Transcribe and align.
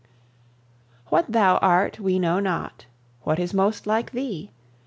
What 1.09 1.31
thou 1.31 1.57
art 1.57 1.99
we 1.99 2.17
know 2.17 2.39
not; 2.39 2.87
What 3.21 3.37
is 3.37 3.53
most 3.53 3.85
like 3.85 4.13
thee? 4.13 4.49